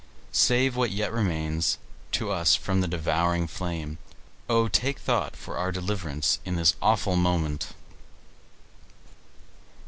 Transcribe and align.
Save 0.31 0.75
what 0.75 0.89
yet 0.89 1.11
remains 1.13 1.77
to 2.13 2.31
us 2.31 2.55
from 2.55 2.81
the 2.81 2.87
devouring 2.87 3.45
flame. 3.45 3.99
O, 4.49 4.67
take 4.67 4.97
thought 4.97 5.35
for 5.35 5.57
our 5.59 5.71
deliverance 5.71 6.39
in 6.43 6.55
this 6.55 6.73
awful 6.81 7.15
moment!" 7.15 7.75